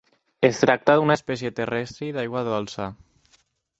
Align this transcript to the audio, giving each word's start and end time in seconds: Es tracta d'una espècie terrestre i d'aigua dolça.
Es 0.47 0.61
tracta 0.61 0.95
d'una 0.99 1.17
espècie 1.21 1.53
terrestre 1.61 2.07
i 2.07 2.11
d'aigua 2.17 2.43
dolça. 2.49 2.89